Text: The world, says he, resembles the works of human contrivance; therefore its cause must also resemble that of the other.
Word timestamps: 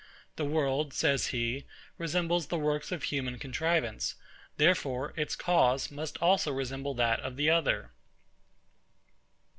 The 0.35 0.45
world, 0.45 0.95
says 0.95 1.27
he, 1.27 1.67
resembles 1.99 2.47
the 2.47 2.57
works 2.57 2.91
of 2.91 3.03
human 3.03 3.37
contrivance; 3.37 4.15
therefore 4.57 5.13
its 5.15 5.35
cause 5.35 5.91
must 5.91 6.17
also 6.17 6.51
resemble 6.51 6.95
that 6.95 7.19
of 7.19 7.35
the 7.35 7.51
other. 7.51 7.91